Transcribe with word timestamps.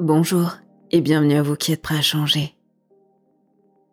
Bonjour 0.00 0.52
et 0.92 1.00
bienvenue 1.00 1.34
à 1.34 1.42
vous 1.42 1.56
qui 1.56 1.72
êtes 1.72 1.82
prêts 1.82 1.98
à 1.98 2.02
changer. 2.02 2.54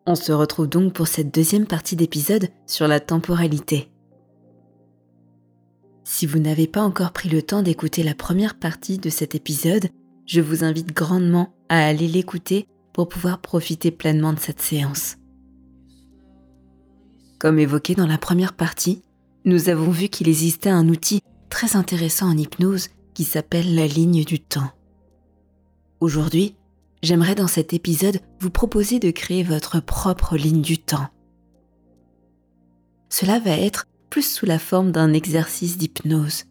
On 0.05 0.13
se 0.13 0.31
retrouve 0.31 0.67
donc 0.67 0.93
pour 0.93 1.07
cette 1.07 1.33
deuxième 1.33 1.65
partie 1.65 1.95
d'épisode 1.95 2.49
sur 2.67 2.87
la 2.87 2.99
temporalité. 2.99 3.89
Si 6.03 6.27
vous 6.27 6.37
n'avez 6.37 6.67
pas 6.67 6.83
encore 6.83 7.11
pris 7.11 7.27
le 7.27 7.41
temps 7.41 7.63
d'écouter 7.63 8.03
la 8.03 8.13
première 8.13 8.59
partie 8.59 8.99
de 8.99 9.09
cet 9.09 9.33
épisode, 9.33 9.89
je 10.27 10.41
vous 10.41 10.63
invite 10.63 10.93
grandement 10.95 11.55
à 11.69 11.83
aller 11.83 12.07
l'écouter 12.07 12.67
pour 12.93 13.09
pouvoir 13.09 13.41
profiter 13.41 13.89
pleinement 13.89 14.33
de 14.33 14.39
cette 14.39 14.61
séance. 14.61 15.15
Comme 17.39 17.57
évoqué 17.57 17.95
dans 17.95 18.05
la 18.05 18.19
première 18.19 18.53
partie, 18.53 19.01
nous 19.43 19.69
avons 19.69 19.89
vu 19.89 20.09
qu'il 20.09 20.29
existait 20.29 20.69
un 20.69 20.87
outil 20.87 21.21
très 21.49 21.75
intéressant 21.75 22.29
en 22.29 22.37
hypnose 22.37 22.89
qui 23.15 23.23
s'appelle 23.23 23.73
la 23.73 23.87
ligne 23.87 24.23
du 24.23 24.39
temps. 24.39 24.69
Aujourd'hui, 25.99 26.55
j'aimerais 27.01 27.35
dans 27.35 27.47
cet 27.47 27.73
épisode 27.73 28.19
vous 28.39 28.49
proposer 28.49 28.99
de 28.99 29.11
créer 29.11 29.43
votre 29.43 29.79
propre 29.79 30.35
ligne 30.35 30.61
du 30.61 30.77
temps. 30.77 31.07
Cela 33.09 33.39
va 33.39 33.51
être 33.51 33.85
plus 34.09 34.29
sous 34.29 34.45
la 34.45 34.59
forme 34.59 34.91
d'un 34.91 35.13
exercice 35.13 35.77
d'hypnose. 35.77 36.45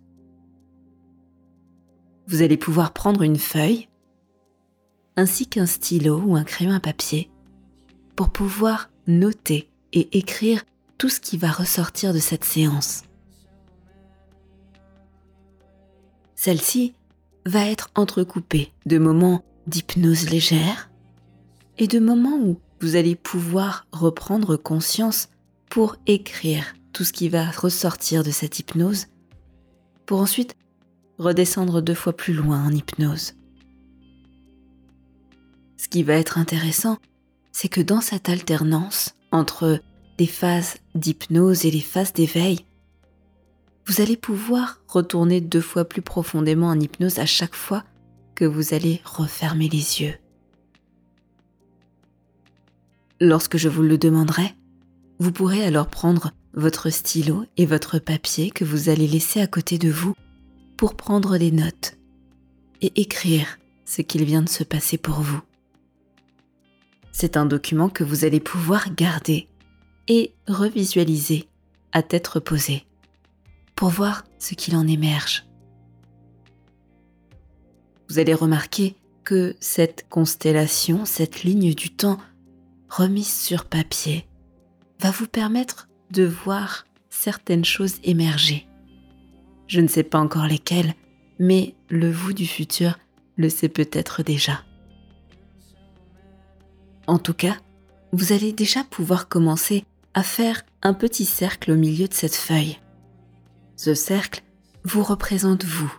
Vous 2.26 2.42
allez 2.42 2.56
pouvoir 2.56 2.92
prendre 2.92 3.22
une 3.22 3.38
feuille 3.38 3.88
ainsi 5.16 5.46
qu'un 5.46 5.66
stylo 5.66 6.20
ou 6.20 6.36
un 6.36 6.44
crayon 6.44 6.72
à 6.72 6.80
papier 6.80 7.30
pour 8.16 8.30
pouvoir 8.30 8.90
noter 9.06 9.70
et 9.92 10.16
écrire 10.18 10.64
tout 10.98 11.08
ce 11.08 11.20
qui 11.20 11.36
va 11.36 11.50
ressortir 11.50 12.14
de 12.14 12.18
cette 12.18 12.44
séance. 12.44 13.02
Celle-ci 16.34 16.94
va 17.46 17.66
être 17.66 17.90
entrecoupée 17.94 18.72
de 18.86 18.98
moments 18.98 19.44
d'hypnose 19.66 20.30
légère 20.30 20.90
et 21.78 21.86
de 21.86 21.98
moments 21.98 22.38
où 22.38 22.58
vous 22.80 22.96
allez 22.96 23.16
pouvoir 23.16 23.86
reprendre 23.92 24.56
conscience 24.56 25.28
pour 25.68 25.96
écrire 26.06 26.74
tout 26.92 27.04
ce 27.04 27.12
qui 27.12 27.28
va 27.28 27.50
ressortir 27.50 28.22
de 28.22 28.30
cette 28.30 28.58
hypnose, 28.58 29.06
pour 30.06 30.20
ensuite 30.20 30.56
redescendre 31.18 31.82
deux 31.82 31.94
fois 31.94 32.12
plus 32.12 32.34
loin 32.34 32.64
en 32.64 32.70
hypnose. 32.70 33.34
Ce 35.76 35.88
qui 35.88 36.02
va 36.02 36.14
être 36.14 36.38
intéressant, 36.38 36.98
c'est 37.52 37.68
que 37.68 37.80
dans 37.80 38.00
cette 38.00 38.28
alternance 38.28 39.14
entre 39.32 39.80
les 40.18 40.26
phases 40.26 40.76
d'hypnose 40.94 41.64
et 41.64 41.70
les 41.70 41.80
phases 41.80 42.12
d'éveil, 42.12 42.64
vous 43.86 44.00
allez 44.00 44.16
pouvoir 44.16 44.80
retourner 44.88 45.40
deux 45.40 45.60
fois 45.60 45.84
plus 45.84 46.02
profondément 46.02 46.68
en 46.68 46.80
hypnose 46.80 47.18
à 47.18 47.26
chaque 47.26 47.54
fois 47.54 47.84
que 48.34 48.44
vous 48.44 48.74
allez 48.74 49.00
refermer 49.04 49.68
les 49.68 50.02
yeux. 50.02 50.14
Lorsque 53.20 53.56
je 53.56 53.68
vous 53.68 53.82
le 53.82 53.98
demanderai, 53.98 54.54
vous 55.18 55.32
pourrez 55.32 55.64
alors 55.64 55.88
prendre 55.88 56.32
votre 56.54 56.90
stylo 56.90 57.44
et 57.56 57.66
votre 57.66 57.98
papier 57.98 58.50
que 58.50 58.64
vous 58.64 58.88
allez 58.88 59.06
laisser 59.06 59.40
à 59.40 59.46
côté 59.46 59.78
de 59.78 59.90
vous 59.90 60.14
pour 60.76 60.96
prendre 60.96 61.38
des 61.38 61.52
notes 61.52 61.96
et 62.80 63.00
écrire 63.00 63.58
ce 63.84 64.02
qu'il 64.02 64.24
vient 64.24 64.42
de 64.42 64.48
se 64.48 64.64
passer 64.64 64.98
pour 64.98 65.20
vous. 65.20 65.40
C'est 67.12 67.36
un 67.36 67.46
document 67.46 67.88
que 67.88 68.02
vous 68.02 68.24
allez 68.24 68.40
pouvoir 68.40 68.92
garder 68.94 69.48
et 70.08 70.32
revisualiser 70.48 71.48
à 71.92 72.02
tête 72.02 72.26
reposée 72.26 72.84
pour 73.74 73.88
voir 73.88 74.24
ce 74.38 74.54
qu'il 74.54 74.76
en 74.76 74.86
émerge. 74.86 75.46
Vous 78.08 78.18
allez 78.18 78.34
remarquer 78.34 78.96
que 79.24 79.56
cette 79.60 80.06
constellation, 80.08 81.04
cette 81.04 81.42
ligne 81.42 81.74
du 81.74 81.90
temps 81.90 82.18
remise 82.88 83.32
sur 83.32 83.64
papier, 83.64 84.26
va 85.00 85.10
vous 85.10 85.26
permettre 85.26 85.88
de 86.10 86.24
voir 86.24 86.86
certaines 87.10 87.64
choses 87.64 87.96
émerger. 88.04 88.66
Je 89.66 89.80
ne 89.80 89.88
sais 89.88 90.02
pas 90.02 90.18
encore 90.18 90.46
lesquelles, 90.46 90.94
mais 91.38 91.74
le 91.88 92.10
vous 92.10 92.32
du 92.32 92.46
futur 92.46 92.98
le 93.36 93.48
sait 93.48 93.68
peut-être 93.68 94.22
déjà. 94.22 94.62
En 97.06 97.18
tout 97.18 97.34
cas, 97.34 97.56
vous 98.12 98.32
allez 98.32 98.52
déjà 98.52 98.84
pouvoir 98.84 99.28
commencer 99.28 99.84
à 100.14 100.22
faire 100.22 100.62
un 100.82 100.94
petit 100.94 101.24
cercle 101.24 101.72
au 101.72 101.76
milieu 101.76 102.06
de 102.06 102.14
cette 102.14 102.36
feuille. 102.36 102.78
Ce 103.76 103.94
cercle 103.94 104.42
vous 104.84 105.02
représente 105.02 105.64
vous, 105.64 105.92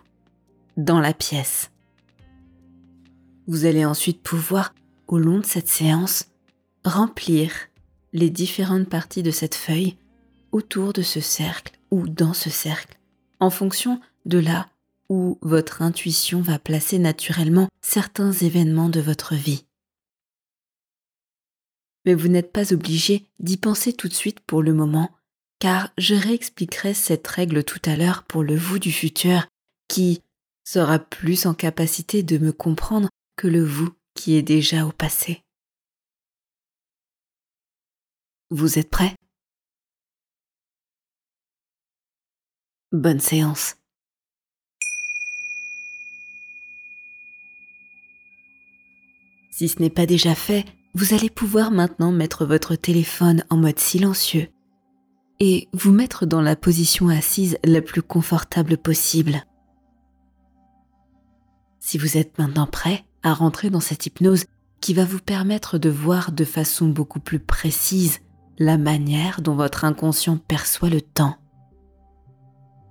dans 0.76 1.00
la 1.00 1.12
pièce. 1.12 1.70
Vous 3.46 3.64
allez 3.64 3.84
ensuite 3.84 4.22
pouvoir, 4.22 4.74
au 5.06 5.18
long 5.18 5.38
de 5.38 5.46
cette 5.46 5.68
séance, 5.68 6.26
remplir 6.84 7.52
les 8.12 8.30
différentes 8.30 8.88
parties 8.88 9.22
de 9.22 9.30
cette 9.30 9.54
feuille 9.54 9.96
autour 10.52 10.92
de 10.92 11.02
ce 11.02 11.20
cercle 11.20 11.78
ou 11.90 12.08
dans 12.08 12.32
ce 12.32 12.50
cercle, 12.50 12.98
en 13.40 13.50
fonction 13.50 14.00
de 14.24 14.38
là 14.38 14.68
où 15.08 15.38
votre 15.42 15.82
intuition 15.82 16.40
va 16.40 16.58
placer 16.58 16.98
naturellement 16.98 17.68
certains 17.80 18.32
événements 18.32 18.88
de 18.88 19.00
votre 19.00 19.34
vie 19.34 19.66
mais 22.06 22.14
vous 22.14 22.28
n'êtes 22.28 22.52
pas 22.52 22.72
obligé 22.72 23.26
d'y 23.40 23.56
penser 23.56 23.92
tout 23.92 24.08
de 24.08 24.14
suite 24.14 24.40
pour 24.40 24.62
le 24.62 24.72
moment, 24.72 25.10
car 25.58 25.90
je 25.98 26.14
réexpliquerai 26.14 26.94
cette 26.94 27.26
règle 27.26 27.64
tout 27.64 27.80
à 27.84 27.96
l'heure 27.96 28.24
pour 28.24 28.42
le 28.42 28.56
vous 28.56 28.78
du 28.78 28.92
futur 28.92 29.46
qui 29.88 30.22
sera 30.64 30.98
plus 30.98 31.46
en 31.46 31.54
capacité 31.54 32.22
de 32.22 32.38
me 32.38 32.52
comprendre 32.52 33.08
que 33.36 33.46
le 33.46 33.64
vous 33.64 33.90
qui 34.14 34.34
est 34.34 34.42
déjà 34.42 34.86
au 34.86 34.92
passé. 34.92 35.42
Vous 38.50 38.78
êtes 38.78 38.90
prêts? 38.90 39.14
Bonne 42.92 43.20
séance. 43.20 43.76
Si 49.50 49.68
ce 49.68 49.80
n'est 49.80 49.90
pas 49.90 50.06
déjà 50.06 50.34
fait, 50.34 50.64
vous 50.94 51.14
allez 51.14 51.30
pouvoir 51.30 51.70
maintenant 51.70 52.12
mettre 52.12 52.44
votre 52.46 52.76
téléphone 52.76 53.44
en 53.50 53.56
mode 53.56 53.78
silencieux 53.78 54.48
et 55.40 55.68
vous 55.72 55.92
mettre 55.92 56.26
dans 56.26 56.40
la 56.40 56.56
position 56.56 57.08
assise 57.08 57.58
la 57.64 57.82
plus 57.82 58.02
confortable 58.02 58.78
possible. 58.78 59.44
Si 61.80 61.98
vous 61.98 62.16
êtes 62.16 62.38
maintenant 62.38 62.66
prêt 62.66 63.04
à 63.22 63.34
rentrer 63.34 63.70
dans 63.70 63.80
cette 63.80 64.06
hypnose 64.06 64.44
qui 64.80 64.94
va 64.94 65.04
vous 65.04 65.20
permettre 65.20 65.78
de 65.78 65.90
voir 65.90 66.32
de 66.32 66.44
façon 66.44 66.88
beaucoup 66.88 67.20
plus 67.20 67.38
précise 67.38 68.20
la 68.58 68.78
manière 68.78 69.42
dont 69.42 69.54
votre 69.54 69.84
inconscient 69.84 70.38
perçoit 70.38 70.90
le 70.90 71.00
temps, 71.00 71.36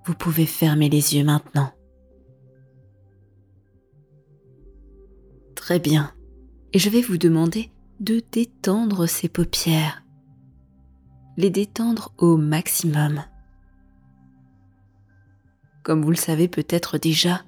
vous 0.06 0.13
pouvez 0.13 0.45
fermer 0.45 0.89
les 0.89 1.16
yeux 1.16 1.23
maintenant. 1.23 1.72
Très 5.56 5.79
bien. 5.79 6.13
Et 6.73 6.79
je 6.79 6.89
vais 6.89 7.01
vous 7.01 7.17
demander 7.17 7.72
de 8.00 8.22
détendre 8.31 9.07
ses 9.07 9.29
paupières, 9.29 10.04
les 11.38 11.50
détendre 11.50 12.13
au 12.18 12.38
maximum. 12.38 13.23
Comme 15.84 16.01
vous 16.01 16.12
le 16.12 16.16
savez 16.16 16.47
peut-être 16.47 16.97
déjà, 16.97 17.41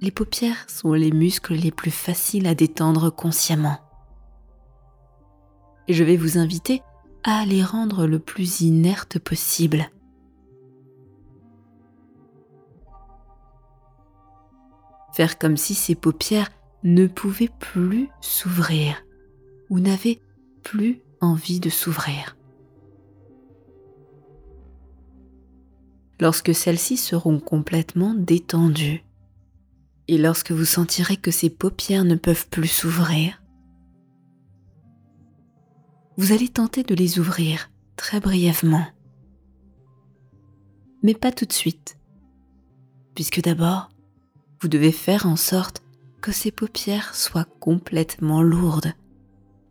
les 0.00 0.10
paupières 0.10 0.68
sont 0.68 0.92
les 0.92 1.10
muscles 1.10 1.54
les 1.54 1.70
plus 1.70 1.90
faciles 1.90 2.46
à 2.46 2.54
détendre 2.54 3.10
consciemment. 3.10 3.78
Et 5.88 5.94
je 5.94 6.04
vais 6.04 6.16
vous 6.16 6.38
inviter 6.38 6.82
à 7.24 7.44
les 7.46 7.64
rendre 7.64 8.06
le 8.06 8.18
plus 8.18 8.60
inertes 8.60 9.18
possible. 9.18 9.90
Faire 15.14 15.38
comme 15.38 15.56
si 15.56 15.74
ces 15.74 15.94
paupières 15.94 16.50
ne 16.82 17.06
pouvaient 17.06 17.50
plus 17.60 18.08
s'ouvrir 18.20 19.02
ou 19.70 19.80
n'avez 19.80 20.20
plus 20.62 21.00
envie 21.20 21.60
de 21.60 21.70
s'ouvrir. 21.70 22.36
Lorsque 26.20 26.54
celles-ci 26.54 26.96
seront 26.96 27.40
complètement 27.40 28.14
détendues, 28.14 29.04
et 30.06 30.18
lorsque 30.18 30.52
vous 30.52 30.64
sentirez 30.64 31.16
que 31.16 31.30
ces 31.30 31.50
paupières 31.50 32.04
ne 32.04 32.14
peuvent 32.14 32.48
plus 32.48 32.68
s'ouvrir, 32.68 33.42
vous 36.16 36.32
allez 36.32 36.48
tenter 36.48 36.82
de 36.82 36.94
les 36.94 37.18
ouvrir 37.18 37.70
très 37.96 38.20
brièvement. 38.20 38.86
Mais 41.02 41.14
pas 41.14 41.32
tout 41.32 41.46
de 41.46 41.52
suite, 41.52 41.98
puisque 43.14 43.42
d'abord, 43.42 43.90
vous 44.60 44.68
devez 44.68 44.92
faire 44.92 45.26
en 45.26 45.36
sorte 45.36 45.82
que 46.20 46.32
ces 46.32 46.50
paupières 46.50 47.14
soient 47.14 47.48
complètement 47.60 48.42
lourdes 48.42 48.94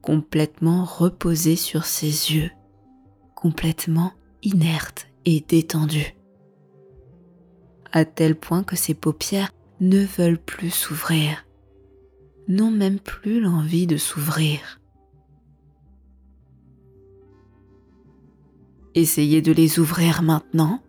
complètement 0.04 0.84
reposé 0.84 1.56
sur 1.56 1.86
ses 1.86 2.34
yeux, 2.34 2.51
complètement 3.36 4.12
inerte 4.44 5.07
et 5.24 5.39
détendu, 5.48 6.13
à 7.94 8.06
tel 8.06 8.36
point 8.36 8.63
que 8.63 8.75
ses 8.75 8.95
paupières 8.95 9.51
ne 9.80 10.04
veulent 10.04 10.40
plus 10.40 10.72
s'ouvrir, 10.72 11.45
n'ont 12.48 12.72
même 12.72 13.00
plus 13.00 13.40
l'envie 13.40 13.88
de 13.88 13.98
s'ouvrir. 13.98 14.81
Essayez 18.95 19.42
de 19.42 19.51
les 19.51 19.80
ouvrir 19.80 20.24
maintenant. 20.24 20.81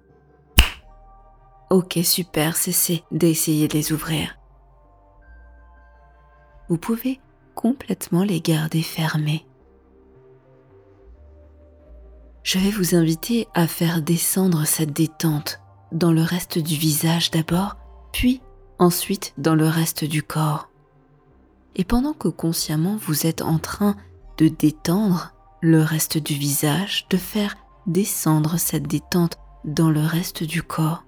Ok, 1.71 1.99
super, 2.03 2.57
cessez 2.57 3.05
d'essayer 3.11 3.69
de 3.69 3.75
les 3.75 3.93
ouvrir. 3.93 4.39
Vous 6.69 6.79
pouvez 6.79 7.21
complètement 7.55 8.25
les 8.25 8.41
garder 8.41 8.83
fermés. 8.83 9.47
Je 12.43 12.59
vais 12.59 12.71
vous 12.71 12.95
inviter 12.95 13.47
à 13.55 13.67
faire 13.67 14.03
descendre 14.03 14.67
cette 14.67 14.93
détente 14.93 15.64
dans 15.95 16.13
le 16.13 16.23
reste 16.23 16.59
du 16.59 16.75
visage 16.75 17.31
d'abord, 17.31 17.77
puis 18.13 18.43
ensuite 18.79 19.33
dans 19.39 19.55
le 19.55 19.67
reste 19.67 20.05
du 20.05 20.23
corps. 20.23 20.69
Et 21.77 21.85
pendant 21.85 22.13
que 22.13 22.29
consciemment 22.29 22.97
vous 22.97 23.27
êtes 23.27 23.43
en 23.43 23.59
train 23.59 23.97
de 24.37 24.49
détendre 24.49 25.33
le 25.61 25.81
reste 25.83 26.19
du 26.19 26.35
visage, 26.35 27.07
de 27.09 27.17
faire 27.17 27.57
descendre 27.87 28.59
cette 28.59 28.87
détente 28.87 29.39
dans 29.65 29.91
le 29.91 30.01
reste 30.01 30.43
du 30.43 30.63
corps, 30.63 31.05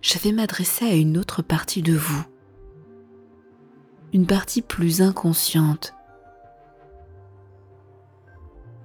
je 0.00 0.18
vais 0.18 0.32
m'adresser 0.32 0.84
à 0.86 0.94
une 0.94 1.16
autre 1.16 1.42
partie 1.42 1.82
de 1.82 1.94
vous. 1.94 2.24
Une 4.12 4.26
partie 4.26 4.62
plus 4.62 5.02
inconsciente. 5.02 5.94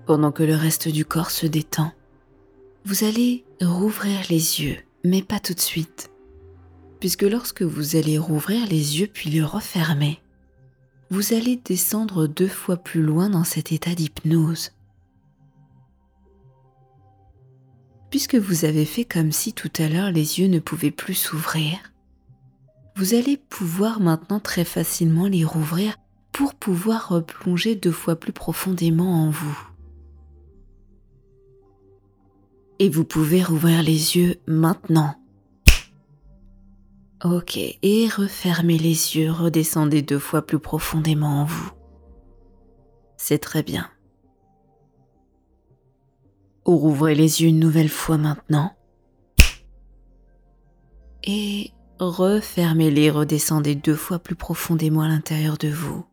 Pendant 0.05 0.31
que 0.31 0.43
le 0.43 0.55
reste 0.55 0.87
du 0.87 1.05
corps 1.05 1.31
se 1.31 1.45
détend, 1.45 1.91
vous 2.85 3.03
allez 3.03 3.45
rouvrir 3.61 4.19
les 4.29 4.61
yeux, 4.61 4.77
mais 5.03 5.21
pas 5.21 5.39
tout 5.39 5.53
de 5.53 5.59
suite. 5.59 6.11
Puisque 6.99 7.23
lorsque 7.23 7.61
vous 7.61 7.95
allez 7.95 8.17
rouvrir 8.17 8.67
les 8.67 8.99
yeux 8.99 9.07
puis 9.07 9.29
les 9.29 9.41
refermer, 9.41 10.19
vous 11.09 11.33
allez 11.33 11.55
descendre 11.55 12.27
deux 12.27 12.47
fois 12.47 12.77
plus 12.77 13.01
loin 13.01 13.29
dans 13.29 13.43
cet 13.43 13.71
état 13.71 13.95
d'hypnose. 13.95 14.71
Puisque 18.09 18.35
vous 18.35 18.65
avez 18.65 18.85
fait 18.85 19.05
comme 19.05 19.31
si 19.31 19.53
tout 19.53 19.71
à 19.77 19.87
l'heure 19.87 20.11
les 20.11 20.39
yeux 20.39 20.47
ne 20.47 20.59
pouvaient 20.59 20.91
plus 20.91 21.13
s'ouvrir, 21.13 21.77
vous 22.95 23.13
allez 23.13 23.37
pouvoir 23.37 23.99
maintenant 24.01 24.39
très 24.39 24.65
facilement 24.65 25.27
les 25.27 25.45
rouvrir 25.45 25.95
pour 26.31 26.53
pouvoir 26.53 27.09
replonger 27.09 27.75
deux 27.75 27.91
fois 27.91 28.15
plus 28.15 28.33
profondément 28.33 29.23
en 29.23 29.29
vous. 29.29 29.68
Et 32.79 32.89
vous 32.89 33.03
pouvez 33.03 33.43
rouvrir 33.43 33.83
les 33.83 34.15
yeux 34.17 34.37
maintenant. 34.47 35.15
Ok, 37.23 37.57
et 37.57 38.07
refermez 38.07 38.77
les 38.77 39.17
yeux, 39.17 39.29
redescendez 39.29 40.01
deux 40.01 40.19
fois 40.19 40.41
plus 40.41 40.59
profondément 40.59 41.41
en 41.41 41.45
vous. 41.45 41.71
C'est 43.17 43.39
très 43.39 43.61
bien. 43.61 43.89
Rouvrez 46.63 47.15
les 47.15 47.41
yeux 47.41 47.49
une 47.49 47.59
nouvelle 47.59 47.89
fois 47.89 48.17
maintenant. 48.17 48.73
Et 51.25 51.71
refermez-les, 51.99 53.09
redescendez 53.09 53.75
deux 53.75 53.95
fois 53.95 54.19
plus 54.19 54.35
profondément 54.35 55.01
à 55.01 55.09
l'intérieur 55.09 55.57
de 55.57 55.67
vous. 55.67 56.05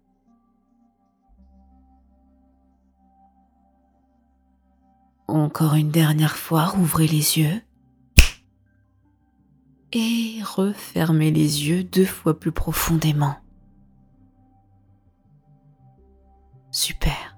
Encore 5.46 5.75
une 5.75 5.93
dernière 5.93 6.37
fois, 6.37 6.64
rouvrez 6.64 7.06
les 7.06 7.38
yeux. 7.38 7.62
Et 9.93 10.40
refermez 10.43 11.31
les 11.31 11.69
yeux 11.69 11.84
deux 11.84 12.04
fois 12.04 12.38
plus 12.40 12.50
profondément. 12.50 13.37
Super 16.72 17.37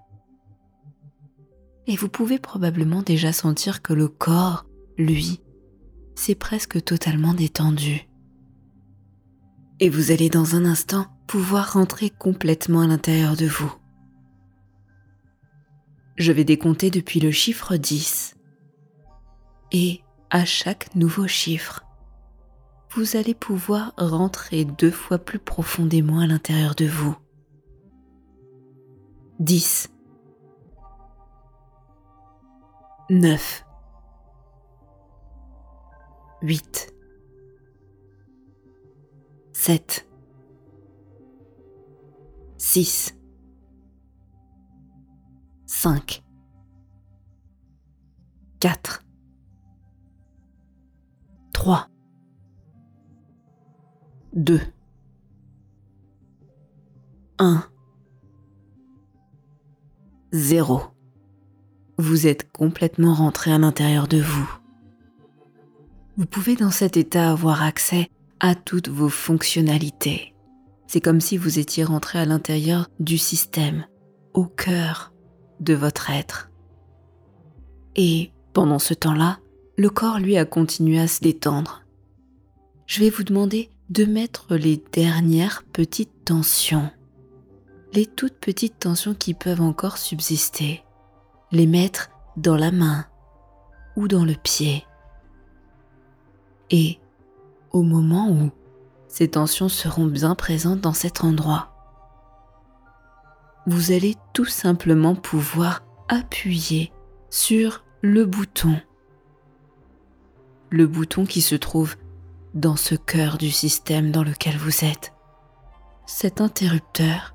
et 1.89 1.97
vous 1.97 2.09
pouvez 2.09 2.39
probablement 2.39 3.03
déjà 3.03 3.33
sentir 3.33 3.81
que 3.81 3.95
le 3.95 4.09
corps, 4.09 4.67
lui, 4.99 5.41
s'est 6.15 6.35
presque 6.35 6.85
totalement 6.85 7.33
détendu. 7.33 8.09
Et 9.81 9.89
vous 9.89 10.11
allez 10.11 10.29
dans 10.29 10.55
un 10.55 10.67
instant 10.67 11.07
pouvoir 11.27 11.73
rentrer 11.73 12.11
complètement 12.11 12.81
à 12.81 12.87
l'intérieur 12.87 13.37
de 13.37 13.47
vous. 13.47 13.73
Je 16.19 16.33
vais 16.33 16.45
décompter 16.45 16.91
depuis 16.91 17.21
le 17.21 17.31
chiffre 17.31 17.77
10. 17.77 18.37
Et 19.71 20.01
à 20.31 20.45
chaque 20.45 20.95
nouveau 20.97 21.29
chiffre, 21.29 21.85
vous 22.91 23.17
allez 23.17 23.35
pouvoir 23.35 23.93
rentrer 23.97 24.65
deux 24.65 24.91
fois 24.91 25.19
plus 25.19 25.39
profondément 25.39 26.19
à 26.19 26.27
l'intérieur 26.27 26.75
de 26.75 26.87
vous. 26.87 27.17
10. 29.39 29.91
9 33.11 33.65
8 36.43 36.95
7 39.53 40.09
6 42.59 43.18
5 45.81 46.25
4 48.59 49.05
3 51.53 51.89
2 54.33 54.61
1 57.39 57.63
0 60.33 60.83
vous 61.99 62.27
êtes 62.27 62.51
complètement 62.51 63.15
rentré 63.15 63.53
à 63.53 63.59
l'intérieur 63.59 64.09
de 64.09 64.21
vous. 64.21 64.51
Vous 66.17 66.27
pouvez 66.27 66.57
dans 66.57 66.73
cet 66.73 66.97
état 66.97 67.31
avoir 67.31 67.63
accès 67.63 68.11
à 68.41 68.57
toutes 68.57 68.89
vos 68.89 69.09
fonctionnalités. 69.09 70.35
C'est 70.89 71.01
comme 71.01 71.21
si 71.21 71.37
vous 71.37 71.61
étiez 71.61 71.85
rentré 71.85 72.19
à 72.19 72.25
l'intérieur 72.25 72.89
du 72.99 73.17
système, 73.17 73.87
au 74.35 74.47
cœur 74.47 75.13
de 75.61 75.75
votre 75.75 76.11
être. 76.11 76.51
Et 77.97 78.33
pendant 78.53 78.79
ce 78.79 78.95
temps-là, 78.95 79.39
le 79.77 79.91
corps, 79.91 80.19
lui, 80.19 80.37
a 80.37 80.45
continué 80.45 80.99
à 80.99 81.09
se 81.09 81.21
détendre. 81.21 81.83
Je 82.87 83.01
vais 83.01 83.11
vous 83.11 83.25
demander 83.25 83.71
de 83.91 84.05
mettre 84.05 84.55
les 84.57 84.83
dernières 84.93 85.65
petites 85.73 86.25
tensions, 86.25 86.91
les 87.93 88.07
toutes 88.07 88.39
petites 88.39 88.79
tensions 88.79 89.15
qui 89.15 89.35
peuvent 89.35 89.61
encore 89.61 89.99
subsister 89.99 90.83
les 91.53 91.67
mettre 91.67 92.11
dans 92.37 92.57
la 92.57 92.71
main 92.71 93.07
ou 93.97 94.09
dans 94.09 94.25
le 94.25 94.35
pied. 94.35 94.85
Et 96.71 96.99
au 97.71 97.83
moment 97.83 98.31
où 98.31 98.51
ces 99.09 99.29
tensions 99.29 99.69
seront 99.69 100.07
bien 100.07 100.35
présentes 100.35 100.81
dans 100.81 100.93
cet 100.93 101.25
endroit, 101.25 101.78
vous 103.69 103.93
allez 103.93 104.15
tout 104.33 104.47
simplement 104.47 105.15
pouvoir 105.15 105.83
appuyer 106.09 106.91
sur 107.29 107.85
le 108.01 108.25
bouton. 108.25 108.81
Le 110.71 110.87
bouton 110.87 111.27
qui 111.27 111.43
se 111.43 111.55
trouve 111.55 111.97
dans 112.55 112.77
ce 112.77 112.95
cœur 112.95 113.37
du 113.37 113.51
système 113.51 114.11
dans 114.11 114.25
lequel 114.25 114.57
vous 114.57 114.87
êtes. 114.87 115.13
Cet 116.07 116.41
interrupteur 116.41 117.35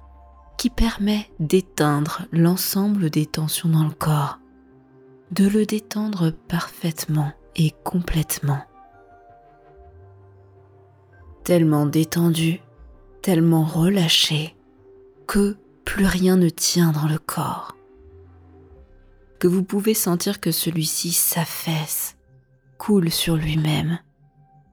qui 0.58 0.72
permet 0.72 1.30
d'éteindre 1.40 2.24
l'ensemble 2.32 3.12
des 3.12 3.28
tensions 3.28 3.70
dans 3.70 3.84
le 3.84 3.92
corps, 3.94 4.40
de 5.32 5.48
le 5.48 5.68
détendre 5.68 6.32
parfaitement 6.32 7.32
et 7.56 7.74
complètement. 7.84 8.64
Tellement 11.44 11.86
détendu, 11.86 12.60
tellement 13.22 13.66
relâché, 13.66 14.56
que 15.28 15.58
plus 15.86 16.06
rien 16.06 16.38
ne 16.38 16.50
tient 16.50 16.92
dans 16.92 17.08
le 17.08 17.20
corps, 17.20 17.76
que 19.40 19.48
vous 19.48 19.64
pouvez 19.64 19.94
sentir 19.94 20.40
que 20.40 20.52
celui-ci 20.52 21.12
s'affaisse, 21.12 22.18
coule 22.78 23.12
sur 23.12 23.36
lui-même, 23.36 24.00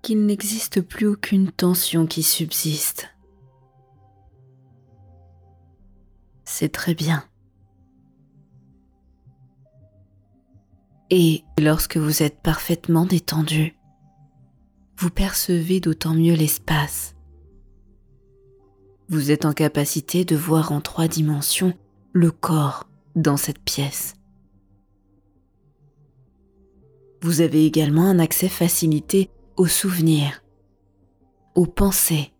qu'il 0.02 0.26
n'existe 0.26 0.81
plus 0.81 1.07
aucune 1.07 1.50
tension 1.50 2.07
qui 2.07 2.23
subsiste 2.23 3.11
c'est 6.50 6.73
très 6.73 6.95
bien. 6.95 7.25
Et 11.11 11.43
lorsque 11.59 11.97
vous 11.97 12.23
êtes 12.23 12.40
parfaitement 12.43 13.07
détendu, 13.07 13.76
vous 14.99 15.11
percevez 15.11 15.81
d'autant 15.81 16.14
mieux 16.14 16.35
l'espace. 16.35 17.14
Vous 19.11 19.31
êtes 19.31 19.45
en 19.45 19.52
capacité 19.52 20.25
de 20.25 20.37
voir 20.37 20.73
en 20.73 20.81
trois 20.81 21.09
dimensions 21.09 21.75
le 22.12 22.31
corps 22.31 22.88
dans 23.17 23.37
cette 23.37 23.59
pièce. 23.59 24.14
Vous 27.21 27.40
avez 27.43 27.67
également 27.67 28.07
un 28.07 28.19
accès 28.19 28.49
facilité 28.49 29.29
aux 29.57 29.67
souvenirs, 29.67 30.43
aux 31.55 31.67
pensées, 31.67 32.33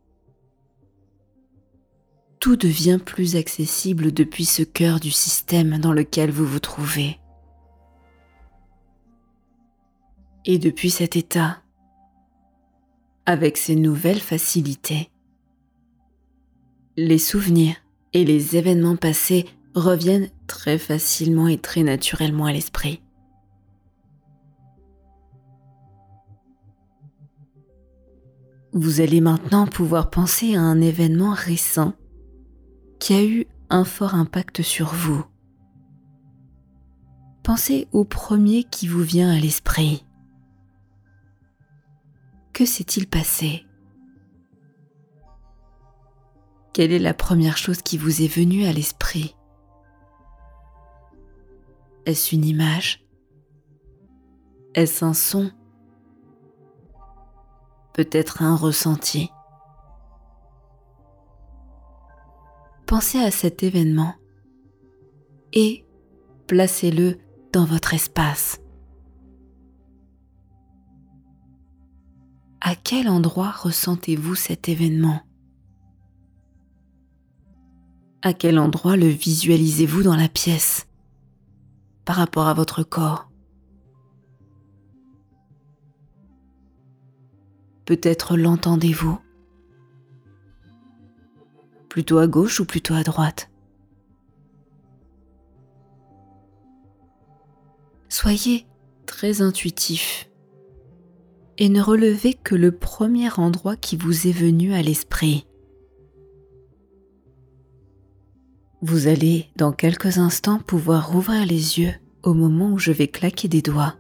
tout 2.41 2.57
devient 2.57 2.99
plus 3.05 3.37
accessible 3.37 4.13
depuis 4.13 4.47
ce 4.47 4.63
cœur 4.63 4.99
du 4.99 5.11
système 5.11 5.79
dans 5.79 5.93
lequel 5.93 6.31
vous 6.31 6.47
vous 6.47 6.59
trouvez. 6.59 7.19
Et 10.47 10.59
depuis 10.59 10.91
cet 10.91 11.17
état, 11.17 11.63
avec 13.27 13.59
ces 13.59 13.77
nouvelles 13.77 14.21
facilités, 14.21 15.11
les 17.07 17.19
souvenirs 17.19 17.77
et 18.13 18.25
les 18.25 18.57
événements 18.57 18.97
passés 18.97 19.47
reviennent 19.75 20.29
très 20.47 20.79
facilement 20.79 21.49
et 21.49 21.57
très 21.57 21.83
naturellement 21.83 22.45
à 22.47 22.53
l'esprit. 22.53 23.01
Vous 28.73 29.01
allez 29.01 29.21
maintenant 29.21 29.67
pouvoir 29.67 30.11
penser 30.11 30.55
à 30.57 30.61
un 30.61 30.81
événement 30.81 31.33
récent 31.33 31.95
qui 32.99 33.15
a 33.15 33.25
eu 33.25 33.47
un 33.71 33.85
fort 33.85 34.15
impact 34.15 34.63
sur 34.63 34.89
vous. 34.89 35.25
Pensez 37.43 37.89
au 37.93 38.05
premier 38.05 38.65
qui 38.65 38.87
vous 38.87 39.03
vient 39.03 39.31
à 39.31 39.41
l'esprit. 39.41 40.05
Que 42.53 42.67
s'est-il 42.67 43.09
passé? 43.09 43.65
Quelle 46.73 46.93
est 46.93 47.01
la 47.01 47.15
première 47.15 47.57
chose 47.57 47.83
qui 47.83 47.99
vous 47.99 48.23
est 48.23 48.29
venue 48.29 48.65
à 48.65 48.73
l'esprit? 48.73 49.37
Est-ce 52.07 52.35
une 52.35 52.45
image? 52.45 53.05
Est-ce 54.75 55.05
un 55.05 55.13
son? 55.13 55.51
Peut-être 57.93 58.43
un 58.43 58.55
ressenti? 58.55 59.31
Pensez 62.87 63.19
à 63.19 63.31
cet 63.31 63.63
événement 63.63 64.15
et 65.53 65.85
placez-le 66.47 67.19
dans 67.53 67.65
votre 67.65 67.95
espace. 67.95 68.61
À 72.61 72.75
quel 72.77 73.09
endroit 73.09 73.51
ressentez-vous 73.51 74.35
cet 74.37 74.69
événement? 74.69 75.21
À 78.23 78.35
quel 78.35 78.59
endroit 78.59 78.97
le 78.97 79.07
visualisez-vous 79.07 80.03
dans 80.03 80.17
la 80.17 80.29
pièce 80.29 80.87
par 82.05 82.17
rapport 82.17 82.49
à 82.49 82.55
votre 82.55 82.83
corps? 82.83 83.31
Peut-être 87.87 88.37
l'entendez-vous? 88.37 89.19
Plutôt 91.89 92.19
à 92.19 92.27
gauche 92.27 92.61
ou 92.61 92.67
plutôt 92.67 92.93
à 92.93 93.03
droite? 93.03 93.51
Soyez 98.11 98.67
très 99.07 99.41
intuitif 99.41 100.29
et 101.57 101.71
ne 101.71 101.81
relevez 101.81 102.35
que 102.35 102.55
le 102.55 102.71
premier 102.71 103.31
endroit 103.39 103.77
qui 103.77 103.97
vous 103.97 104.27
est 104.27 104.33
venu 104.33 104.75
à 104.75 104.83
l'esprit. 104.83 105.47
Vous 108.83 109.09
allez 109.09 109.51
dans 109.57 109.73
quelques 109.73 110.17
instants 110.17 110.59
pouvoir 110.59 111.11
rouvrir 111.11 111.45
les 111.45 111.79
yeux 111.79 111.93
au 112.23 112.33
moment 112.33 112.71
où 112.71 112.79
je 112.79 112.93
vais 112.93 113.09
claquer 113.09 113.47
des 113.47 113.61
doigts 113.61 113.95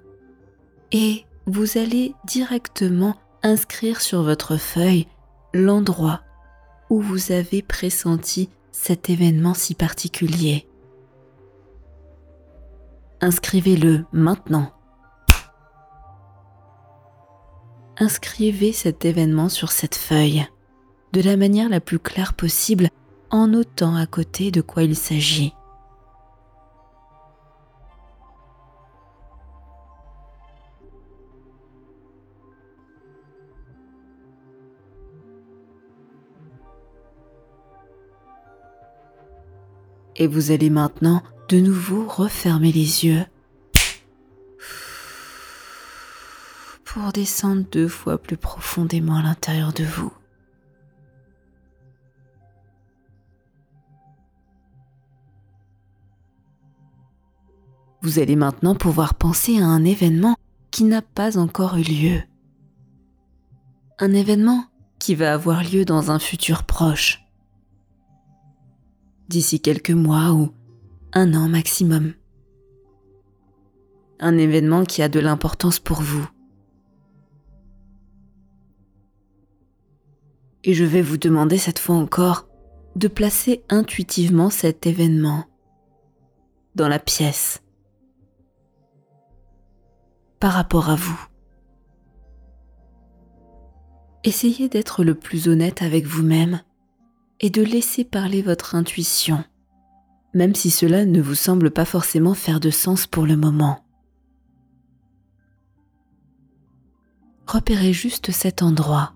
et 0.91 1.27
vous 1.47 1.77
allez 1.77 2.15
directement 2.25 3.15
inscrire 3.43 4.01
sur 4.01 4.23
votre 4.23 4.57
feuille 4.57 5.07
l'endroit 5.53 6.23
où 6.89 7.01
vous 7.01 7.31
avez 7.31 7.61
pressenti 7.61 8.49
cet 8.73 9.11
événement 9.11 9.53
si 9.53 9.75
particulier. 9.75 10.67
Inscrivez-le 13.21 14.07
maintenant. 14.13 14.73
Inscrivez 17.99 18.73
cet 18.73 19.05
événement 19.05 19.51
sur 19.51 19.73
cette 19.73 19.95
feuille 19.95 20.47
de 21.13 21.21
la 21.21 21.37
manière 21.37 21.69
la 21.69 21.81
plus 21.81 21.99
claire 21.99 22.33
possible 22.33 22.89
en 23.31 23.49
notant 23.49 23.95
à 23.95 24.07
côté 24.07 24.51
de 24.51 24.61
quoi 24.61 24.83
il 24.83 24.97
s'agit. 24.97 25.55
Et 40.17 40.27
vous 40.27 40.51
allez 40.51 40.69
maintenant 40.69 41.23
de 41.49 41.61
nouveau 41.61 42.07
refermer 42.07 42.73
les 42.73 43.07
yeux 43.07 43.25
pour 46.85 47.11
descendre 47.13 47.65
deux 47.71 47.89
fois 47.89 48.19
plus 48.19 48.37
profondément 48.37 49.17
à 49.17 49.23
l'intérieur 49.23 49.73
de 49.73 49.85
vous. 49.85 50.13
Vous 58.11 58.19
allez 58.19 58.35
maintenant 58.35 58.75
pouvoir 58.75 59.14
penser 59.14 59.61
à 59.61 59.67
un 59.67 59.85
événement 59.85 60.35
qui 60.73 60.83
n'a 60.83 61.00
pas 61.00 61.38
encore 61.38 61.76
eu 61.76 61.83
lieu. 61.83 62.21
Un 64.00 64.12
événement 64.14 64.64
qui 64.99 65.14
va 65.14 65.33
avoir 65.33 65.62
lieu 65.62 65.85
dans 65.85 66.11
un 66.11 66.19
futur 66.19 66.64
proche 66.64 67.25
d'ici 69.29 69.61
quelques 69.61 69.93
mois 69.93 70.33
ou 70.33 70.50
un 71.12 71.35
an 71.35 71.49
maximum. 71.49 72.14
Un 74.19 74.38
événement 74.38 74.85
qui 74.85 75.02
a 75.02 75.09
de 75.09 75.21
l'importance 75.21 75.79
pour 75.79 76.02
vous. 76.02 76.29
Et 80.64 80.75
je 80.75 80.85
vais 80.85 81.02
vous 81.02 81.17
demander 81.17 81.59
cette 81.59 81.79
fois 81.79 81.95
encore 81.95 82.49
de 82.97 83.07
placer 83.07 83.62
intuitivement 83.69 84.50
cet 84.50 84.85
événement 84.85 85.45
dans 86.75 86.88
la 86.88 86.99
pièce 86.99 87.62
par 90.41 90.53
rapport 90.55 90.89
à 90.89 90.97
vous. 90.97 91.21
Essayez 94.25 94.69
d'être 94.69 95.05
le 95.05 95.15
plus 95.15 95.49
honnête 95.49 95.83
avec 95.83 96.07
vous-même 96.07 96.61
et 97.41 97.51
de 97.51 97.63
laisser 97.63 98.05
parler 98.05 98.43
votre 98.43 98.75
intuition, 98.75 99.45
même 100.35 100.55
si 100.55 100.71
cela 100.71 101.05
ne 101.05 101.21
vous 101.21 101.35
semble 101.35 101.71
pas 101.71 101.85
forcément 101.85 102.35
faire 102.35 102.61
de 102.61 102.71
sens 102.71 103.07
pour 103.07 103.27
le 103.27 103.37
moment. 103.37 103.85
Repérez 107.47 107.93
juste 107.93 108.31
cet 108.31 108.63
endroit, 108.63 109.15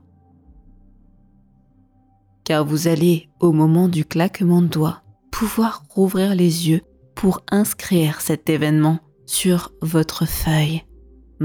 car 2.45 2.65
vous 2.65 2.89
allez, 2.89 3.31
au 3.41 3.53
moment 3.53 3.89
du 3.89 4.05
claquement 4.05 4.61
de 4.61 4.67
doigts, 4.67 5.03
pouvoir 5.31 5.85
rouvrir 5.89 6.35
les 6.35 6.69
yeux 6.69 6.83
pour 7.15 7.41
inscrire 7.51 8.21
cet 8.21 8.51
événement 8.51 8.99
sur 9.27 9.73
votre 9.81 10.27
feuille 10.27 10.85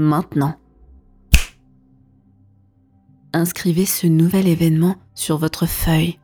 maintenant. 0.00 0.56
Inscrivez 3.32 3.86
ce 3.86 4.06
nouvel 4.06 4.48
événement 4.48 4.96
sur 5.14 5.38
votre 5.38 5.66
feuille 5.66 6.18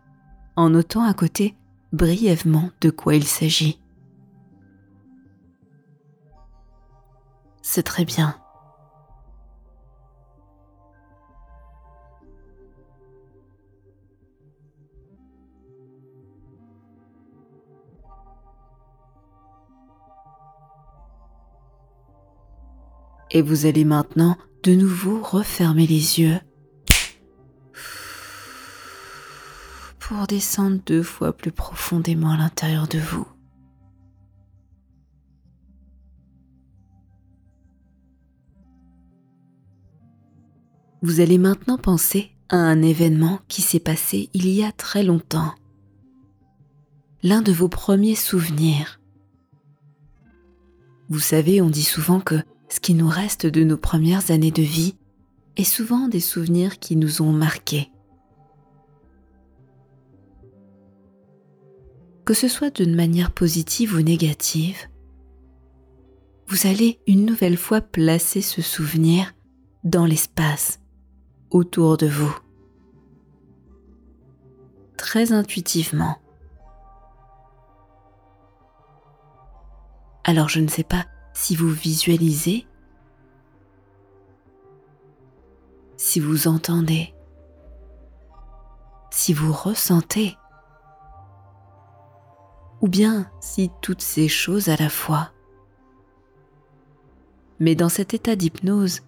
en 0.56 0.70
notant 0.70 1.04
à 1.04 1.14
côté 1.14 1.54
brièvement 1.92 2.70
de 2.80 2.90
quoi 2.90 3.14
il 3.14 3.24
s'agit. 3.24 3.80
C'est 7.62 7.84
très 7.84 8.04
bien. 8.04 8.36
Et 23.36 23.42
vous 23.42 23.66
allez 23.66 23.84
maintenant 23.84 24.38
de 24.62 24.74
nouveau 24.74 25.20
refermer 25.20 25.86
les 25.86 26.20
yeux 26.20 26.40
pour 29.98 30.26
descendre 30.26 30.80
deux 30.86 31.02
fois 31.02 31.34
plus 31.34 31.52
profondément 31.52 32.30
à 32.30 32.38
l'intérieur 32.38 32.88
de 32.88 32.98
vous. 32.98 33.28
Vous 41.02 41.20
allez 41.20 41.36
maintenant 41.36 41.76
penser 41.76 42.32
à 42.48 42.56
un 42.56 42.80
événement 42.80 43.40
qui 43.48 43.60
s'est 43.60 43.80
passé 43.80 44.30
il 44.32 44.48
y 44.48 44.64
a 44.64 44.72
très 44.72 45.02
longtemps. 45.02 45.54
L'un 47.22 47.42
de 47.42 47.52
vos 47.52 47.68
premiers 47.68 48.14
souvenirs. 48.14 48.98
Vous 51.10 51.20
savez, 51.20 51.60
on 51.60 51.68
dit 51.68 51.84
souvent 51.84 52.20
que 52.20 52.42
ce 52.68 52.80
qui 52.80 52.94
nous 52.94 53.08
reste 53.08 53.46
de 53.46 53.64
nos 53.64 53.76
premières 53.76 54.30
années 54.30 54.50
de 54.50 54.62
vie 54.62 54.96
est 55.56 55.64
souvent 55.64 56.08
des 56.08 56.20
souvenirs 56.20 56.78
qui 56.78 56.96
nous 56.96 57.22
ont 57.22 57.32
marqués. 57.32 57.90
que 62.26 62.34
ce 62.34 62.48
soit 62.48 62.70
d'une 62.70 62.96
manière 62.96 63.30
positive 63.30 63.94
ou 63.94 64.02
négative, 64.02 64.88
vous 66.48 66.66
allez 66.66 67.00
une 67.06 67.24
nouvelle 67.24 67.56
fois 67.56 67.80
placer 67.80 68.42
ce 68.42 68.60
souvenir 68.60 69.32
dans 69.84 70.04
l'espace 70.04 70.80
autour 71.50 71.96
de 71.96 72.08
vous. 72.08 72.36
Très 74.98 75.32
intuitivement. 75.32 76.16
Alors 80.24 80.48
je 80.48 80.58
ne 80.58 80.68
sais 80.68 80.84
pas 80.84 81.06
si 81.36 81.54
vous 81.54 81.68
visualisez, 81.68 82.66
si 85.98 86.18
vous 86.18 86.48
entendez, 86.48 87.14
si 89.10 89.34
vous 89.34 89.52
ressentez, 89.52 90.34
ou 92.80 92.88
bien 92.88 93.30
si 93.38 93.70
toutes 93.82 94.00
ces 94.00 94.28
choses 94.28 94.70
à 94.70 94.76
la 94.76 94.88
fois. 94.88 95.30
Mais 97.60 97.74
dans 97.74 97.90
cet 97.90 98.14
état 98.14 98.34
d'hypnose, 98.34 99.02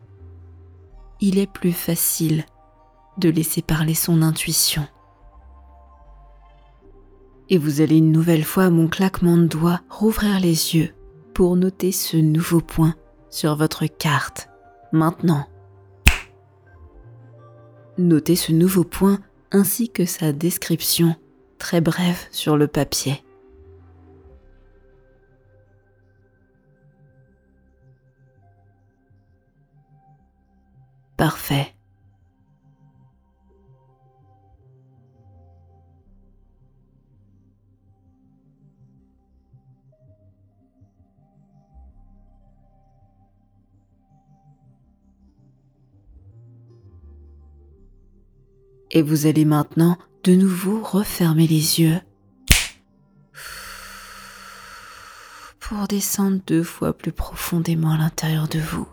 il 1.21 1.39
est 1.39 1.51
plus 1.51 1.73
facile 1.73 2.45
de 3.17 3.31
laisser 3.31 3.63
parler 3.63 3.95
son 3.95 4.21
intuition. 4.21 4.87
Et 7.49 7.57
vous 7.57 7.81
allez 7.81 7.97
une 7.97 8.13
nouvelle 8.13 8.45
fois 8.45 8.69
mon 8.69 8.87
claquement 8.87 9.39
de 9.39 9.47
doigts 9.47 9.81
rouvrir 9.89 10.39
les 10.41 10.77
yeux 10.77 10.93
pour 11.39 11.55
noter 11.55 11.93
ce 11.93 12.17
nouveau 12.17 12.61
point 12.61 12.97
sur 13.31 13.55
votre 13.55 13.87
carte. 13.87 14.49
Maintenant. 14.91 15.47
Notez 17.97 18.35
ce 18.35 18.51
nouveau 18.51 18.83
point 18.83 19.21
ainsi 19.53 19.89
que 19.89 20.05
sa 20.05 20.33
description 20.33 21.15
très 21.57 21.81
brève 21.81 22.27
sur 22.33 22.57
le 22.57 22.67
papier. 22.67 23.23
Parfait. 31.17 31.78
Et 48.91 49.03
vous 49.03 49.27
allez 49.27 49.45
maintenant 49.45 49.99
de 50.25 50.35
nouveau 50.35 50.83
refermer 50.83 51.47
les 51.47 51.81
yeux 51.81 52.01
pour 55.61 55.87
descendre 55.87 56.41
deux 56.47 56.63
fois 56.63 56.93
plus 56.93 57.13
profondément 57.13 57.93
à 57.93 57.99
l'intérieur 57.99 58.49
de 58.49 58.59
vous. 58.59 58.89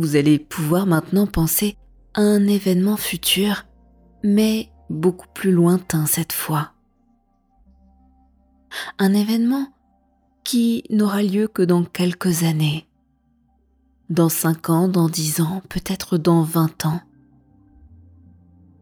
vous 0.00 0.16
allez 0.16 0.38
pouvoir 0.38 0.86
maintenant 0.86 1.26
penser 1.26 1.76
à 2.14 2.22
un 2.22 2.46
événement 2.46 2.96
futur, 2.96 3.66
mais 4.22 4.70
beaucoup 4.88 5.28
plus 5.34 5.52
lointain 5.52 6.06
cette 6.06 6.32
fois. 6.32 6.72
Un 8.98 9.12
événement 9.14 9.68
qui 10.44 10.84
n'aura 10.90 11.22
lieu 11.22 11.48
que 11.48 11.62
dans 11.62 11.84
quelques 11.84 12.44
années. 12.44 12.89
Dans 14.10 14.28
cinq 14.28 14.70
ans, 14.70 14.88
dans 14.88 15.08
dix 15.08 15.40
ans, 15.40 15.62
peut-être 15.68 16.18
dans 16.18 16.42
vingt 16.42 16.84
ans. 16.84 17.00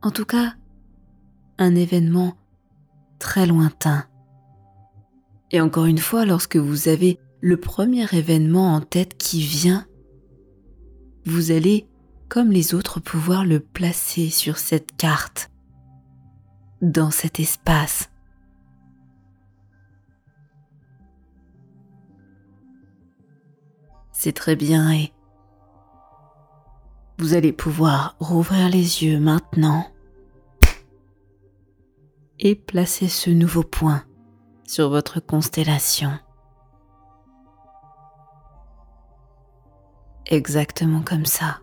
En 0.01 0.11
tout 0.11 0.25
cas, 0.25 0.55
un 1.59 1.75
événement 1.75 2.35
très 3.19 3.47
lointain. 3.47 4.07
Et 5.51 5.61
encore 5.61 5.85
une 5.85 5.99
fois, 5.99 6.25
lorsque 6.25 6.57
vous 6.57 6.88
avez 6.88 7.19
le 7.43 7.59
premier 7.59 8.07
événement 8.11 8.75
en 8.75 8.81
tête 8.81 9.19
qui 9.19 9.43
vient, 9.43 9.87
vous 11.27 11.51
allez, 11.51 11.87
comme 12.31 12.51
les 12.51 12.75
autres, 12.75 12.99
pouvoir 12.99 13.45
le 13.45 13.61
placer 13.61 14.31
sur 14.31 14.57
cette 14.57 14.97
carte, 14.97 15.51
dans 16.81 17.11
cet 17.11 17.38
espace. 17.38 18.09
C'est 24.12 24.33
très 24.33 24.57
bien 24.57 24.91
et 24.93 25.12
vous 27.19 27.35
allez 27.35 27.53
pouvoir 27.53 28.17
rouvrir 28.21 28.69
les 28.69 29.05
yeux 29.05 29.19
maintenant 29.19 29.87
et 32.39 32.55
placer 32.55 33.09
ce 33.09 33.31
nouveau 33.31 33.63
point 33.63 34.05
sur 34.65 34.91
votre 34.91 35.21
constellation. 35.21 36.13
exactement 40.29 41.03
comme 41.03 41.27
ça. 41.27 41.61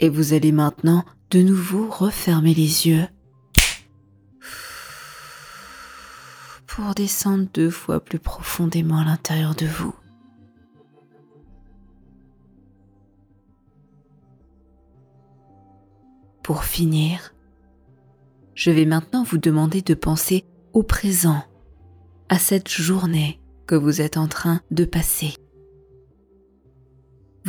Et 0.00 0.08
vous 0.08 0.32
allez 0.32 0.50
maintenant 0.50 1.04
de 1.30 1.42
nouveau 1.42 1.88
refermer 1.88 2.54
les 2.54 2.88
yeux 2.88 3.06
pour 6.66 6.94
descendre 6.94 7.46
deux 7.52 7.68
fois 7.68 8.00
plus 8.00 8.18
profondément 8.18 8.98
à 8.98 9.04
l'intérieur 9.04 9.54
de 9.54 9.66
vous. 9.66 9.94
Pour 16.42 16.64
finir, 16.64 17.34
je 18.54 18.70
vais 18.70 18.86
maintenant 18.86 19.22
vous 19.22 19.38
demander 19.38 19.82
de 19.82 19.92
penser 19.92 20.46
au 20.72 20.82
présent, 20.82 21.44
à 22.30 22.38
cette 22.38 22.70
journée 22.70 23.38
que 23.66 23.74
vous 23.74 24.00
êtes 24.00 24.16
en 24.16 24.28
train 24.28 24.62
de 24.70 24.86
passer. 24.86 25.34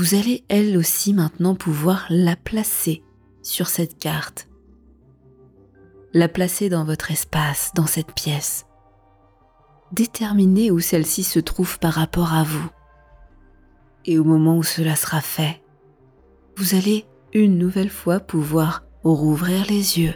Vous 0.01 0.15
allez 0.15 0.43
elle 0.49 0.75
aussi 0.77 1.13
maintenant 1.13 1.53
pouvoir 1.53 2.07
la 2.09 2.35
placer 2.35 3.03
sur 3.43 3.67
cette 3.67 3.99
carte, 3.99 4.49
la 6.11 6.27
placer 6.27 6.69
dans 6.69 6.85
votre 6.85 7.11
espace, 7.11 7.69
dans 7.75 7.85
cette 7.85 8.11
pièce. 8.15 8.65
Déterminez 9.91 10.71
où 10.71 10.79
celle-ci 10.79 11.21
se 11.21 11.37
trouve 11.37 11.77
par 11.77 11.93
rapport 11.93 12.33
à 12.33 12.41
vous. 12.41 12.67
Et 14.05 14.17
au 14.17 14.23
moment 14.23 14.57
où 14.57 14.63
cela 14.63 14.95
sera 14.95 15.21
fait, 15.21 15.61
vous 16.57 16.73
allez 16.73 17.05
une 17.35 17.59
nouvelle 17.59 17.91
fois 17.91 18.19
pouvoir 18.19 18.83
rouvrir 19.03 19.67
les 19.69 19.99
yeux 19.99 20.15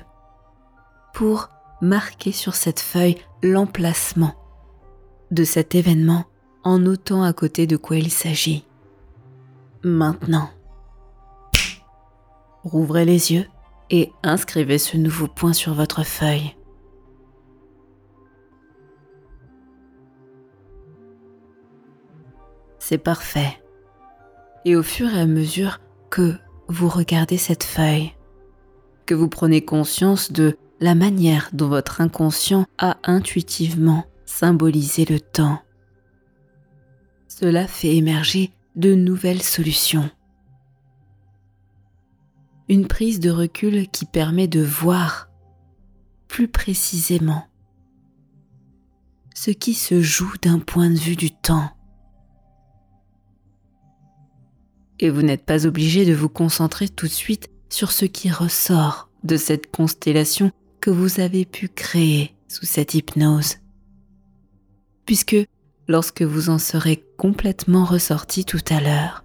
pour 1.13 1.49
marquer 1.79 2.31
sur 2.31 2.55
cette 2.55 2.79
feuille 2.79 3.17
l'emplacement 3.43 4.33
de 5.29 5.43
cet 5.43 5.75
événement 5.75 6.25
en 6.63 6.79
notant 6.79 7.21
à 7.21 7.33
côté 7.33 7.67
de 7.67 7.77
quoi 7.77 7.97
il 7.97 8.09
s'agit. 8.09 8.65
Maintenant, 9.87 10.49
rouvrez 12.63 13.05
les 13.05 13.31
yeux 13.31 13.45
et 13.91 14.11
inscrivez 14.23 14.79
ce 14.79 14.97
nouveau 14.97 15.27
point 15.27 15.53
sur 15.53 15.75
votre 15.75 16.03
feuille. 16.03 16.55
C'est 22.79 22.97
parfait. 22.97 23.61
Et 24.65 24.75
au 24.75 24.81
fur 24.81 25.07
et 25.13 25.19
à 25.19 25.27
mesure 25.27 25.79
que 26.09 26.33
vous 26.67 26.89
regardez 26.89 27.37
cette 27.37 27.63
feuille, 27.63 28.15
que 29.05 29.13
vous 29.13 29.29
prenez 29.29 29.63
conscience 29.63 30.31
de 30.31 30.57
la 30.79 30.95
manière 30.95 31.49
dont 31.53 31.69
votre 31.69 32.01
inconscient 32.01 32.65
a 32.79 32.97
intuitivement 33.03 34.05
symbolisé 34.25 35.05
le 35.05 35.19
temps. 35.19 35.59
Cela 37.27 37.67
fait 37.67 37.95
émerger 37.95 38.51
de 38.75 38.93
nouvelles 38.93 39.41
solutions. 39.41 40.09
Une 42.67 42.87
prise 42.87 43.19
de 43.19 43.29
recul 43.29 43.87
qui 43.89 44.05
permet 44.05 44.47
de 44.47 44.61
voir 44.61 45.29
plus 46.27 46.47
précisément 46.47 47.45
ce 49.35 49.51
qui 49.51 49.73
se 49.73 50.01
joue 50.01 50.33
d'un 50.41 50.59
point 50.59 50.89
de 50.89 50.97
vue 50.97 51.15
du 51.15 51.29
temps. 51.29 51.69
Et 54.99 55.09
vous 55.09 55.21
n'êtes 55.21 55.45
pas 55.45 55.67
obligé 55.67 56.05
de 56.05 56.13
vous 56.13 56.29
concentrer 56.29 56.87
tout 56.87 57.05
de 57.05 57.11
suite 57.11 57.51
sur 57.69 57.91
ce 57.91 58.05
qui 58.05 58.31
ressort 58.31 59.09
de 59.23 59.35
cette 59.37 59.69
constellation 59.69 60.51
que 60.79 60.89
vous 60.89 61.19
avez 61.19 61.45
pu 61.45 61.67
créer 61.67 62.35
sous 62.47 62.65
cette 62.65 62.93
hypnose. 62.93 63.57
Puisque 65.05 65.37
lorsque 65.87 66.21
vous 66.21 66.49
en 66.49 66.57
serez 66.57 67.03
complètement 67.17 67.85
ressorti 67.85 68.45
tout 68.45 68.63
à 68.69 68.79
l'heure, 68.79 69.23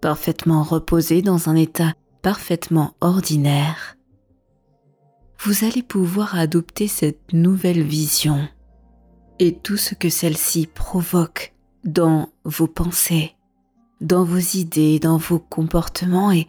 parfaitement 0.00 0.62
reposé 0.62 1.22
dans 1.22 1.48
un 1.48 1.56
état 1.56 1.94
parfaitement 2.22 2.94
ordinaire, 3.00 3.96
vous 5.44 5.64
allez 5.64 5.82
pouvoir 5.82 6.36
adopter 6.36 6.86
cette 6.86 7.32
nouvelle 7.32 7.82
vision 7.82 8.48
et 9.38 9.56
tout 9.56 9.76
ce 9.76 9.94
que 9.94 10.08
celle-ci 10.08 10.68
provoque 10.68 11.52
dans 11.84 12.28
vos 12.44 12.68
pensées, 12.68 13.34
dans 14.00 14.24
vos 14.24 14.38
idées, 14.38 15.00
dans 15.00 15.16
vos 15.16 15.40
comportements 15.40 16.30
et 16.30 16.46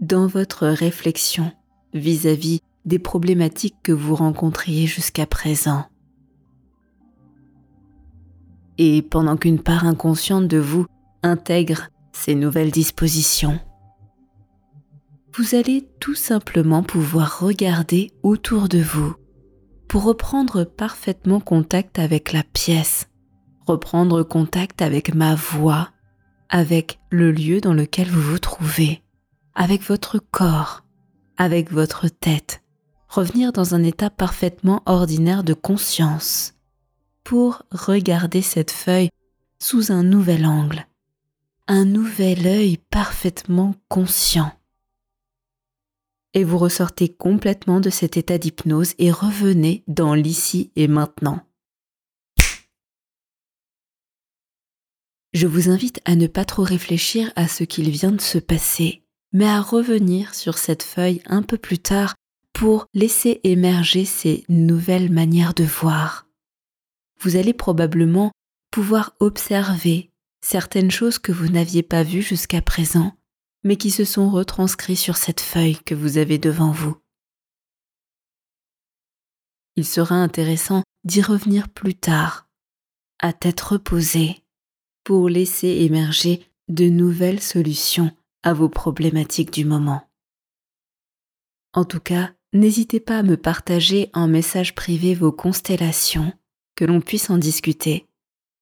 dans 0.00 0.26
votre 0.26 0.66
réflexion 0.66 1.52
vis-à-vis 1.94 2.60
des 2.84 2.98
problématiques 2.98 3.76
que 3.82 3.92
vous 3.92 4.14
rencontriez 4.14 4.86
jusqu'à 4.86 5.26
présent. 5.26 5.86
Et 8.78 9.02
pendant 9.02 9.36
qu'une 9.36 9.60
part 9.60 9.86
inconsciente 9.86 10.48
de 10.48 10.58
vous 10.58 10.86
intègre 11.22 11.88
ces 12.12 12.34
nouvelles 12.34 12.70
dispositions, 12.70 13.58
vous 15.36 15.54
allez 15.54 15.88
tout 16.00 16.14
simplement 16.14 16.82
pouvoir 16.82 17.40
regarder 17.40 18.12
autour 18.22 18.68
de 18.68 18.78
vous 18.78 19.14
pour 19.88 20.04
reprendre 20.04 20.64
parfaitement 20.64 21.40
contact 21.40 21.98
avec 21.98 22.32
la 22.32 22.42
pièce, 22.42 23.08
reprendre 23.66 24.22
contact 24.22 24.82
avec 24.82 25.14
ma 25.14 25.34
voix, 25.34 25.90
avec 26.48 27.00
le 27.10 27.32
lieu 27.32 27.60
dans 27.60 27.74
lequel 27.74 28.08
vous 28.08 28.22
vous 28.22 28.38
trouvez, 28.38 29.02
avec 29.54 29.82
votre 29.82 30.18
corps, 30.18 30.84
avec 31.36 31.72
votre 31.72 32.08
tête, 32.08 32.62
revenir 33.08 33.52
dans 33.52 33.74
un 33.74 33.82
état 33.82 34.10
parfaitement 34.10 34.82
ordinaire 34.86 35.44
de 35.44 35.54
conscience 35.54 36.53
pour 37.24 37.62
regarder 37.70 38.42
cette 38.42 38.70
feuille 38.70 39.10
sous 39.58 39.90
un 39.90 40.02
nouvel 40.02 40.46
angle, 40.46 40.86
un 41.66 41.84
nouvel 41.84 42.46
œil 42.46 42.78
parfaitement 42.90 43.74
conscient 43.88 44.52
et 46.34 46.44
vous 46.44 46.58
ressortez 46.58 47.08
complètement 47.08 47.80
de 47.80 47.90
cet 47.90 48.16
état 48.16 48.38
d'hypnose 48.38 48.94
et 48.98 49.10
revenez 49.10 49.84
dans 49.86 50.14
l'ici 50.14 50.70
et 50.76 50.88
maintenant. 50.88 51.40
Je 55.32 55.46
vous 55.46 55.68
invite 55.68 56.00
à 56.04 56.14
ne 56.14 56.26
pas 56.26 56.44
trop 56.44 56.62
réfléchir 56.62 57.32
à 57.34 57.48
ce 57.48 57.64
qu'il 57.64 57.90
vient 57.90 58.12
de 58.12 58.20
se 58.20 58.38
passer, 58.38 59.02
mais 59.32 59.46
à 59.46 59.60
revenir 59.60 60.34
sur 60.34 60.58
cette 60.58 60.84
feuille 60.84 61.22
un 61.26 61.42
peu 61.42 61.58
plus 61.58 61.78
tard 61.78 62.14
pour 62.52 62.86
laisser 62.94 63.40
émerger 63.42 64.04
ces 64.04 64.44
nouvelles 64.48 65.10
manières 65.10 65.54
de 65.54 65.64
voir. 65.64 66.23
Vous 67.24 67.36
allez 67.36 67.54
probablement 67.54 68.30
pouvoir 68.70 69.16
observer 69.18 70.12
certaines 70.40 70.90
choses 70.90 71.18
que 71.18 71.32
vous 71.32 71.48
n'aviez 71.48 71.82
pas 71.82 72.04
vues 72.04 72.22
jusqu'à 72.22 72.62
présent 72.62 73.16
mais 73.64 73.76
qui 73.76 73.90
se 73.90 74.04
sont 74.04 74.30
retranscrits 74.30 74.94
sur 74.94 75.16
cette 75.16 75.40
feuille 75.40 75.78
que 75.78 75.94
vous 75.94 76.18
avez 76.18 76.38
devant 76.38 76.70
vous. 76.70 76.96
Il 79.76 79.86
sera 79.86 80.14
intéressant 80.14 80.84
d'y 81.04 81.22
revenir 81.22 81.68
plus 81.68 81.94
tard, 81.94 82.46
à 83.18 83.32
tête 83.32 83.60
reposée, 83.60 84.44
pour 85.02 85.28
laisser 85.28 85.68
émerger 85.68 86.46
de 86.68 86.88
nouvelles 86.88 87.40
solutions 87.40 88.14
à 88.42 88.52
vos 88.52 88.68
problématiques 88.68 89.50
du 89.50 89.64
moment. 89.64 90.08
En 91.72 91.84
tout 91.84 92.00
cas, 92.00 92.32
n'hésitez 92.52 93.00
pas 93.00 93.18
à 93.18 93.22
me 93.22 93.36
partager 93.36 94.10
en 94.12 94.28
message 94.28 94.74
privé 94.74 95.14
vos 95.14 95.32
constellations, 95.32 96.32
que 96.74 96.84
l'on 96.84 97.00
puisse 97.00 97.30
en 97.30 97.38
discuter. 97.38 98.06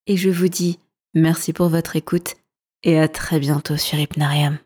Et 0.07 0.16
je 0.16 0.31
vous 0.31 0.48
dis 0.48 0.79
merci 1.14 1.53
pour 1.53 1.68
votre 1.68 1.96
écoute 1.96 2.37
et 2.83 2.98
à 2.98 3.09
très 3.09 3.38
bientôt 3.38 3.77
sur 3.77 3.98
Hypnarium. 3.98 4.59